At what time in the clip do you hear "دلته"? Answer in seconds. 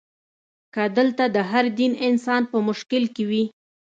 0.97-1.23